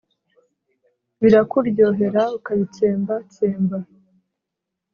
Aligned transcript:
Birakuryohera 1.21 2.21
ukabitsemba, 2.37 3.15
tsemba 3.31 3.77